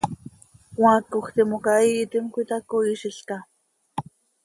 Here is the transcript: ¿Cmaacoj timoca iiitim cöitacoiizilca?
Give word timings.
¿Cmaacoj 0.75 1.25
timoca 1.35 1.73
iiitim 1.89 2.25
cöitacoiizilca? 2.33 3.35